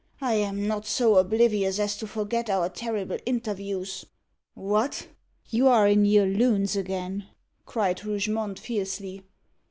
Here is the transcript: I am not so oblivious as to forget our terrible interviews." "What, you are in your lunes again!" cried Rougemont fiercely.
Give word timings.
I 0.21 0.33
am 0.33 0.65
not 0.67 0.87
so 0.87 1.17
oblivious 1.17 1.77
as 1.77 1.95
to 1.97 2.07
forget 2.07 2.49
our 2.49 2.69
terrible 2.69 3.19
interviews." 3.23 4.03
"What, 4.55 5.09
you 5.51 5.67
are 5.67 5.87
in 5.87 6.05
your 6.05 6.25
lunes 6.25 6.75
again!" 6.75 7.27
cried 7.67 8.03
Rougemont 8.03 8.57
fiercely. 8.57 9.21